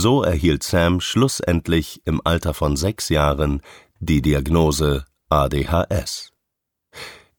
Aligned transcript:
So 0.00 0.22
erhielt 0.22 0.62
Sam 0.62 1.00
schlussendlich 1.00 2.02
im 2.04 2.20
Alter 2.22 2.54
von 2.54 2.76
sechs 2.76 3.08
Jahren 3.08 3.62
die 3.98 4.22
Diagnose 4.22 5.04
ADHS. 5.28 6.30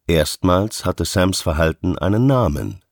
Erstmals 0.07 0.83
hatte 0.83 1.05
Sams 1.05 1.39
Verhalten 1.39 1.97
einen 1.97 2.27
Namen. 2.27 2.83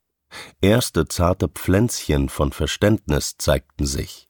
Erste 0.61 1.09
zarte 1.09 1.49
Pflänzchen 1.49 2.29
von 2.29 2.53
Verständnis 2.53 3.35
zeigten 3.37 3.85
sich. 3.85 4.29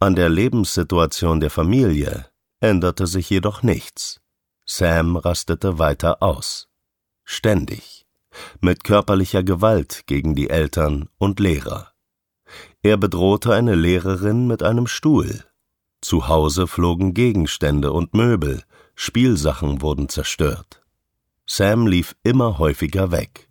An 0.00 0.16
der 0.16 0.28
Lebenssituation 0.28 1.38
der 1.38 1.50
Familie 1.50 2.26
änderte 2.58 3.06
sich 3.06 3.30
jedoch 3.30 3.62
nichts. 3.62 4.20
Sam 4.66 5.14
rastete 5.14 5.78
weiter 5.78 6.20
aus. 6.20 6.68
Ständig. 7.22 8.08
Mit 8.60 8.82
körperlicher 8.82 9.44
Gewalt 9.44 10.02
gegen 10.06 10.34
die 10.34 10.50
Eltern 10.50 11.08
und 11.18 11.38
Lehrer. 11.38 11.91
Er 12.82 12.96
bedrohte 12.96 13.54
eine 13.54 13.74
Lehrerin 13.74 14.46
mit 14.46 14.62
einem 14.62 14.86
Stuhl. 14.86 15.44
Zu 16.00 16.28
Hause 16.28 16.66
flogen 16.66 17.14
Gegenstände 17.14 17.92
und 17.92 18.14
Möbel, 18.14 18.62
Spielsachen 18.94 19.82
wurden 19.82 20.08
zerstört. 20.08 20.82
Sam 21.46 21.86
lief 21.86 22.16
immer 22.22 22.58
häufiger 22.58 23.10
weg. 23.10 23.48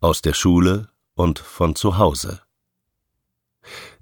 Aus 0.00 0.22
der 0.22 0.34
Schule 0.34 0.88
und 1.14 1.38
von 1.38 1.74
zu 1.76 1.98
Hause. 1.98 2.40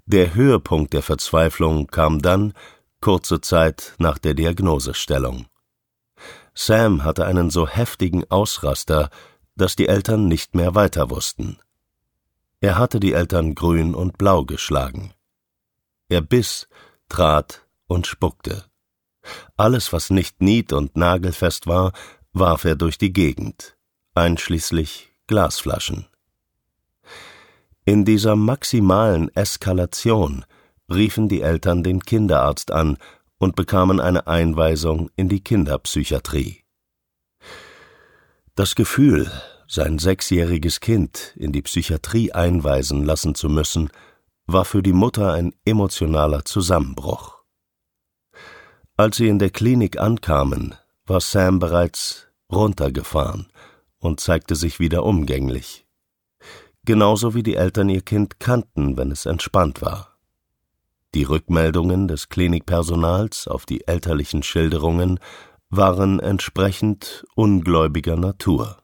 Der 0.05 0.33
Höhepunkt 0.33 0.93
der 0.93 1.03
Verzweiflung 1.03 1.87
kam 1.87 2.21
dann, 2.21 2.53
kurze 3.01 3.41
Zeit 3.41 3.93
nach 3.99 4.17
der 4.17 4.33
Diagnosestellung. 4.33 5.45
Sam 6.53 7.03
hatte 7.03 7.25
einen 7.25 7.49
so 7.49 7.67
heftigen 7.67 8.29
Ausraster, 8.29 9.09
dass 9.55 9.75
die 9.75 9.87
Eltern 9.87 10.27
nicht 10.27 10.55
mehr 10.55 10.75
weiter 10.75 11.09
wussten. 11.09 11.59
Er 12.61 12.77
hatte 12.77 12.99
die 12.99 13.13
Eltern 13.13 13.55
grün 13.55 13.95
und 13.95 14.17
blau 14.17 14.43
geschlagen. 14.43 15.13
Er 16.09 16.21
biss, 16.21 16.67
trat 17.07 17.65
und 17.87 18.05
spuckte. 18.05 18.65
Alles, 19.55 19.93
was 19.93 20.09
nicht 20.09 20.41
nied- 20.41 20.73
und 20.73 20.97
nagelfest 20.97 21.67
war, 21.67 21.93
warf 22.33 22.65
er 22.65 22.75
durch 22.75 22.97
die 22.97 23.13
Gegend, 23.13 23.77
einschließlich 24.13 25.11
Glasflaschen. 25.27 26.07
In 27.85 28.05
dieser 28.05 28.35
maximalen 28.35 29.33
Eskalation 29.35 30.45
riefen 30.91 31.29
die 31.29 31.41
Eltern 31.41 31.83
den 31.83 32.01
Kinderarzt 32.01 32.71
an 32.71 32.97
und 33.37 33.55
bekamen 33.55 33.99
eine 33.99 34.27
Einweisung 34.27 35.09
in 35.15 35.29
die 35.29 35.43
Kinderpsychiatrie. 35.43 36.63
Das 38.55 38.75
Gefühl, 38.75 39.31
sein 39.71 39.99
sechsjähriges 39.99 40.79
Kind 40.79 41.35
in 41.37 41.51
die 41.51 41.61
Psychiatrie 41.61 42.31
einweisen 42.31 43.05
lassen 43.05 43.35
zu 43.35 43.49
müssen, 43.49 43.91
war 44.47 44.65
für 44.65 44.81
die 44.81 44.93
Mutter 44.93 45.31
ein 45.31 45.53
emotionaler 45.63 46.43
Zusammenbruch. 46.43 47.37
Als 48.97 49.17
sie 49.17 49.27
in 49.27 49.37
der 49.37 49.51
Klinik 49.51 49.99
ankamen, 49.99 50.73
war 51.05 51.21
Sam 51.21 51.59
bereits 51.59 52.27
runtergefahren 52.51 53.47
und 53.99 54.19
zeigte 54.19 54.55
sich 54.55 54.79
wieder 54.79 55.03
umgänglich. 55.03 55.85
Genauso 56.83 57.35
wie 57.35 57.43
die 57.43 57.55
Eltern 57.55 57.89
ihr 57.89 58.01
Kind 58.01 58.39
kannten, 58.39 58.97
wenn 58.97 59.11
es 59.11 59.27
entspannt 59.27 59.83
war. 59.83 60.17
Die 61.13 61.23
Rückmeldungen 61.23 62.07
des 62.07 62.29
Klinikpersonals 62.29 63.47
auf 63.47 63.67
die 63.67 63.87
elterlichen 63.87 64.41
Schilderungen 64.41 65.19
waren 65.69 66.19
entsprechend 66.19 67.23
ungläubiger 67.35 68.15
Natur. 68.15 68.78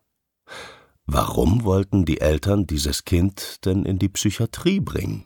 Warum 1.08 1.64
wollten 1.64 2.06
die 2.06 2.20
Eltern 2.20 2.66
dieses 2.66 3.06
Kind 3.06 3.64
denn 3.66 3.86
in 3.86 4.00
die 4.00 4.10
Psychiatrie 4.10 4.80
bringen? 4.80 5.26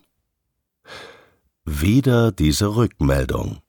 Wieder 1.64 2.32
diese 2.32 2.76
Rückmeldung. 2.76 3.60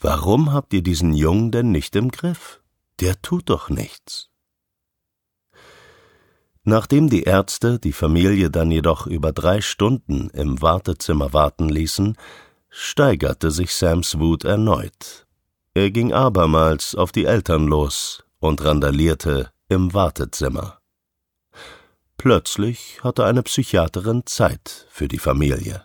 Warum 0.00 0.52
habt 0.52 0.72
ihr 0.72 0.82
diesen 0.82 1.12
Jungen 1.12 1.50
denn 1.50 1.70
nicht 1.70 1.94
im 1.94 2.10
Griff? 2.10 2.62
Der 3.00 3.20
tut 3.20 3.50
doch 3.50 3.68
nichts. 3.68 4.30
Nachdem 6.64 7.10
die 7.10 7.24
Ärzte 7.24 7.78
die 7.78 7.92
Familie 7.92 8.50
dann 8.50 8.70
jedoch 8.70 9.06
über 9.06 9.32
drei 9.32 9.60
Stunden 9.60 10.30
im 10.30 10.62
Wartezimmer 10.62 11.32
warten 11.32 11.68
ließen, 11.68 12.16
steigerte 12.70 13.50
sich 13.50 13.74
Sams 13.74 14.18
Wut 14.18 14.44
erneut. 14.44 15.26
Er 15.74 15.90
ging 15.90 16.12
abermals 16.12 16.94
auf 16.94 17.12
die 17.12 17.24
Eltern 17.24 17.66
los 17.66 18.24
und 18.38 18.64
randalierte 18.64 19.50
im 19.68 19.92
Wartezimmer. 19.92 20.81
Plötzlich 22.22 23.02
hatte 23.02 23.24
eine 23.24 23.42
Psychiaterin 23.42 24.22
Zeit 24.26 24.86
für 24.90 25.08
die 25.08 25.18
Familie. 25.18 25.84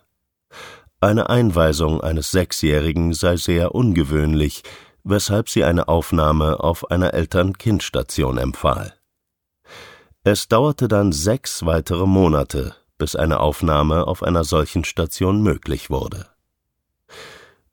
Eine 1.01 1.31
Einweisung 1.31 1.99
eines 2.01 2.29
Sechsjährigen 2.29 3.13
sei 3.13 3.37
sehr 3.37 3.73
ungewöhnlich, 3.73 4.61
weshalb 5.03 5.49
sie 5.49 5.63
eine 5.63 5.87
Aufnahme 5.87 6.59
auf 6.59 6.91
einer 6.91 7.15
Eltern-Kind-Station 7.15 8.37
empfahl. 8.37 8.93
Es 10.23 10.47
dauerte 10.47 10.87
dann 10.87 11.11
sechs 11.11 11.65
weitere 11.65 12.05
Monate, 12.05 12.75
bis 12.99 13.15
eine 13.15 13.39
Aufnahme 13.39 14.05
auf 14.05 14.21
einer 14.21 14.43
solchen 14.43 14.83
Station 14.83 15.41
möglich 15.41 15.89
wurde. 15.89 16.27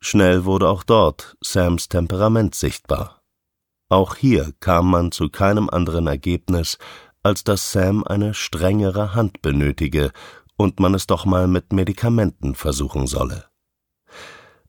Schnell 0.01 0.47
wurde 0.47 0.71
auch 0.71 0.85
dort 0.85 1.37
Sams 1.43 1.91
Temperament 1.91 2.55
sichtbar. 2.55 3.21
Auch 3.91 4.17
hier 4.17 4.55
kam 4.61 4.91
man 4.91 5.13
zu 5.13 5.29
keinem 5.29 5.69
anderen 5.69 6.07
Ergebnis, 6.07 6.79
als 7.25 7.43
dass 7.43 7.73
Sam 7.73 8.05
eine 8.05 8.35
strengere 8.35 9.15
Hand 9.15 9.43
benötige 9.43 10.13
und 10.57 10.79
man 10.79 10.95
es 10.95 11.09
doch 11.09 11.25
mal 11.25 11.49
mit 11.49 11.73
Medikamenten 11.73 12.55
versuchen 12.55 13.09
solle. 13.09 13.47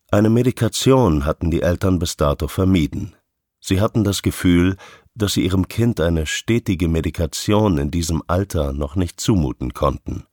Eine 0.10 0.30
Medikation 0.30 1.26
hatten 1.26 1.52
die 1.52 1.62
Eltern 1.62 2.00
bis 2.00 2.16
dato 2.16 2.48
vermieden. 2.48 3.16
Sie 3.60 3.82
hatten 3.82 4.04
das 4.04 4.22
Gefühl, 4.22 4.78
dass 5.16 5.34
sie 5.34 5.44
ihrem 5.44 5.68
Kind 5.68 6.00
eine 6.00 6.26
stetige 6.26 6.88
Medikation 6.88 7.78
in 7.78 7.92
diesem 7.92 8.24
Alter 8.28 8.72
noch 8.72 8.96
nicht 8.96 9.20
zumuten 9.20 9.74
konnten. 9.74 10.26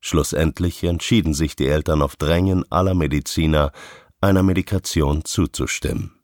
Schlussendlich 0.00 0.82
entschieden 0.84 1.34
sich 1.34 1.56
die 1.56 1.66
Eltern 1.66 2.02
auf 2.02 2.16
Drängen 2.16 2.64
aller 2.70 2.94
Mediziner, 2.94 3.72
einer 4.20 4.42
Medikation 4.42 5.24
zuzustimmen. 5.24 6.18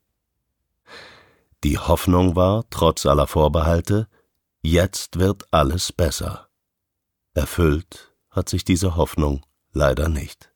Die 1.63 1.79
Hoffnung 1.79 2.37
war, 2.37 2.65
trotz 2.71 3.07
aller 3.07 3.27
Vorbehalte, 3.27 4.09
jetzt 4.65 5.19
wird 5.19 5.45
alles 5.53 5.93
besser. 5.93 6.49
Erfüllt 7.35 8.15
hat 8.31 8.49
sich 8.49 8.65
diese 8.65 8.97
Hoffnung 8.97 9.45
leider 9.73 10.09
nicht. 10.09 10.53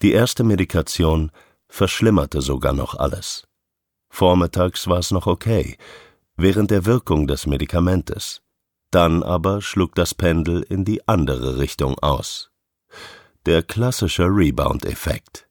Die 0.00 0.12
erste 0.12 0.44
Medikation 0.44 1.32
verschlimmerte 1.66 2.40
sogar 2.42 2.72
noch 2.72 2.94
alles. 2.94 3.48
Vormittags 4.08 4.86
war 4.86 4.98
es 4.98 5.10
noch 5.10 5.26
okay, 5.26 5.76
während 6.36 6.70
der 6.70 6.86
Wirkung 6.86 7.26
des 7.26 7.46
Medikamentes. 7.46 8.40
Dann 8.92 9.22
aber 9.22 9.60
schlug 9.60 9.96
das 9.96 10.14
Pendel 10.14 10.62
in 10.62 10.84
die 10.84 11.06
andere 11.08 11.58
Richtung 11.58 11.98
aus. 11.98 12.50
Der 13.46 13.62
klassische 13.62 14.24
Rebound-Effekt. 14.24 15.48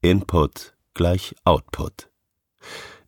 Input 0.00 0.74
gleich 0.94 1.36
Output. 1.44 2.10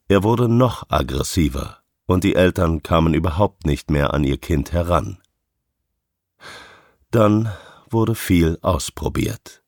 Er 0.07 0.23
wurde 0.23 0.49
noch 0.49 0.89
aggressiver 0.91 1.82
und 2.07 2.25
die 2.25 2.35
Eltern 2.35 2.83
kamen 2.83 3.15
überhaupt 3.15 3.67
nicht 3.67 3.91
mehr 3.91 4.13
an 4.13 4.25
ihr 4.25 4.39
Kind 4.39 4.73
heran. 4.73 5.19
Dann 7.11 7.53
wurde 7.91 8.15
viel 8.15 8.59
ausprobiert. 8.63 9.63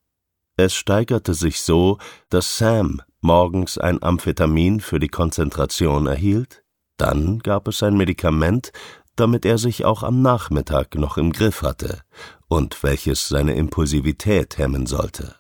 Es 0.57 0.75
steigerte 0.75 1.35
sich 1.35 1.61
so, 1.61 1.99
dass 2.31 2.59
Sam 2.59 3.03
morgens 3.21 3.79
ein 3.79 4.03
Amphetamin 4.03 4.81
für 4.81 5.01
die 5.01 5.09
Konzentration 5.09 6.07
erhielt, 6.07 6.63
dann 6.97 7.41
gab 7.41 7.67
es 7.67 7.83
ein 7.83 7.97
Medikament, 7.97 8.71
damit 9.17 9.45
er 9.45 9.59
sich 9.59 9.85
auch 9.85 10.03
am 10.03 10.23
Nachmittag 10.23 10.95
noch 10.95 11.17
im 11.17 11.33
Griff 11.33 11.63
hatte 11.63 12.01
und 12.49 12.83
welches 12.83 13.29
seine 13.29 13.55
Impulsivität 13.55 14.59
hemmen 14.59 14.87
sollte. 14.87 15.37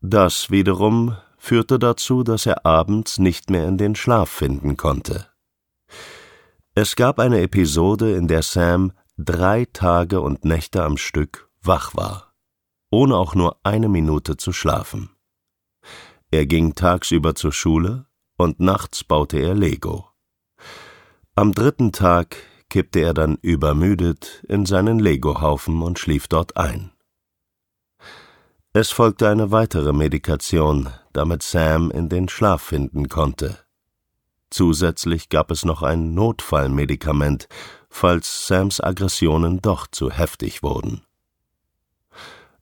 Das 0.00 0.50
wiederum 0.50 1.16
führte 1.38 1.78
dazu, 1.78 2.22
dass 2.22 2.46
er 2.46 2.64
abends 2.64 3.18
nicht 3.18 3.50
mehr 3.50 3.66
in 3.68 3.76
den 3.76 3.94
Schlaf 3.94 4.30
finden 4.30 4.76
konnte. 4.76 5.26
Es 6.74 6.96
gab 6.96 7.18
eine 7.18 7.40
Episode, 7.40 8.16
in 8.16 8.28
der 8.28 8.42
Sam 8.42 8.92
drei 9.16 9.66
Tage 9.72 10.20
und 10.20 10.44
Nächte 10.44 10.82
am 10.82 10.96
Stück 10.96 11.48
wach 11.62 11.94
war, 11.94 12.34
ohne 12.90 13.16
auch 13.16 13.34
nur 13.34 13.58
eine 13.62 13.88
Minute 13.88 14.36
zu 14.36 14.52
schlafen. 14.52 15.10
Er 16.30 16.46
ging 16.46 16.74
tagsüber 16.74 17.34
zur 17.34 17.52
Schule 17.52 18.06
und 18.36 18.58
nachts 18.58 19.04
baute 19.04 19.38
er 19.38 19.54
Lego. 19.54 20.08
Am 21.36 21.52
dritten 21.52 21.92
Tag 21.92 22.36
kippte 22.68 23.00
er 23.00 23.14
dann 23.14 23.36
übermüdet 23.40 24.42
in 24.48 24.66
seinen 24.66 24.98
Legohaufen 24.98 25.82
und 25.82 25.98
schlief 25.98 26.26
dort 26.26 26.56
ein. 26.56 26.90
Es 28.72 28.90
folgte 28.90 29.28
eine 29.28 29.52
weitere 29.52 29.92
Medikation, 29.92 30.88
damit 31.12 31.44
Sam 31.44 31.92
in 31.92 32.08
den 32.08 32.28
Schlaf 32.28 32.62
finden 32.62 33.08
konnte. 33.08 33.63
Zusätzlich 34.54 35.30
gab 35.30 35.50
es 35.50 35.64
noch 35.64 35.82
ein 35.82 36.14
Notfallmedikament, 36.14 37.48
falls 37.90 38.46
Sams 38.46 38.80
Aggressionen 38.80 39.60
doch 39.60 39.88
zu 39.88 40.12
heftig 40.12 40.62
wurden. 40.62 41.02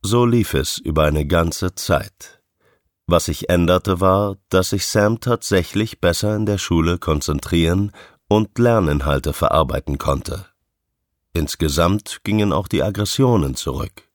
So 0.01 0.25
lief 0.25 0.55
es 0.55 0.79
über 0.79 1.03
eine 1.03 1.27
ganze 1.27 1.75
Zeit. 1.75 2.41
Was 3.05 3.25
sich 3.25 3.47
änderte, 3.47 4.01
war, 4.01 4.37
dass 4.49 4.71
sich 4.71 4.87
Sam 4.87 5.19
tatsächlich 5.19 6.01
besser 6.01 6.35
in 6.35 6.47
der 6.47 6.57
Schule 6.57 6.97
konzentrieren 6.97 7.91
und 8.27 8.57
Lerninhalte 8.57 9.31
verarbeiten 9.31 9.99
konnte. 9.99 10.47
Insgesamt 11.33 12.21
gingen 12.23 12.53
auch 12.53 12.67
die 12.67 12.81
Aggressionen 12.81 13.53
zurück. 13.53 14.09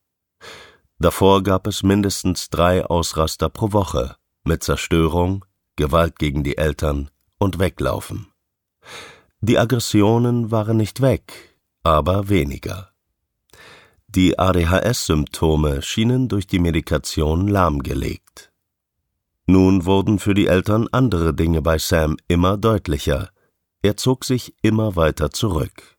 Davor 0.99 1.45
gab 1.45 1.69
es 1.69 1.85
mindestens 1.85 2.51
drei 2.51 2.85
Ausraster 2.85 3.49
pro 3.49 3.71
Woche 3.73 4.17
mit 4.43 4.65
Zerstörung, 4.65 5.45
Gewalt 5.77 6.19
gegen 6.19 6.43
die 6.43 6.59
Eltern 6.59 7.09
und 7.39 7.59
Weglaufen. 7.59 8.29
Die 9.41 9.59
Aggressionen 9.59 10.51
waren 10.51 10.77
nicht 10.77 11.01
weg, 11.01 11.57
aber 11.83 12.29
weniger. 12.29 12.91
Die 14.09 14.39
ADHS-Symptome 14.39 15.83
schienen 15.83 16.29
durch 16.29 16.47
die 16.47 16.59
Medikation 16.59 17.47
lahmgelegt. 17.47 18.51
Nun 19.47 19.85
wurden 19.85 20.19
für 20.19 20.35
die 20.35 20.47
Eltern 20.47 20.89
andere 20.93 21.35
Dinge 21.35 21.63
bei 21.63 21.79
Sam 21.79 22.17
immer 22.27 22.57
deutlicher. 22.57 23.31
Er 23.83 23.97
zog 23.97 24.25
sich 24.25 24.55
immer 24.63 24.97
weiter 24.97 25.31
zurück. 25.31 25.97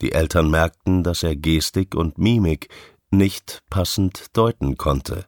Die 0.00 0.12
Eltern 0.12 0.50
merkten, 0.50 1.02
dass 1.02 1.22
er 1.22 1.34
Gestik 1.34 1.94
und 1.94 2.18
Mimik 2.18 2.68
nicht 3.10 3.62
passend 3.70 4.36
deuten 4.36 4.76
konnte. 4.76 5.26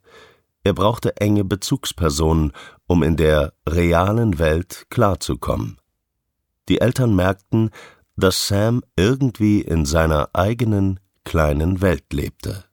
Er 0.69 0.75
brauchte 0.75 1.17
enge 1.17 1.45
Bezugspersonen, 1.45 2.53
um 2.87 3.03
in 3.03 3.17
der 3.17 3.55
realen 3.67 4.39
Welt 4.39 4.85
klarzukommen. 4.91 5.79
Die 6.69 6.83
Eltern 6.83 7.17
merkten, 7.17 7.71
dass 8.17 8.49
Sam 8.49 8.83
irgendwie 8.95 9.63
in 9.63 9.87
seiner 9.87 10.29
eigenen 10.35 11.01
kleinen 11.25 11.81
Welt 11.81 12.13
lebte. 12.13 12.67